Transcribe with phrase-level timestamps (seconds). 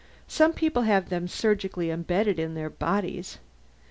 [0.27, 3.37] Some people have them surgically embedded in their bodies.